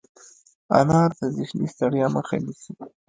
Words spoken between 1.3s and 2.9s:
ذهني ستړیا مخه نیسي.